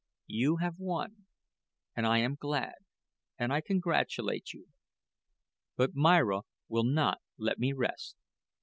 You 0.33 0.55
have 0.55 0.79
won, 0.79 1.25
and 1.95 2.07
I 2.07 2.17
am 2.17 2.33
glad 2.33 2.73
and 3.37 3.53
I 3.53 3.61
congratulate 3.61 4.51
you. 4.51 4.65
But 5.75 5.93
Myra 5.93 6.41
will 6.67 6.85
not 6.85 7.21
let 7.37 7.59
me 7.59 7.71
rest. 7.71 8.15